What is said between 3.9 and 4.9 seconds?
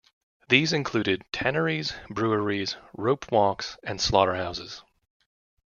slaughterhouses.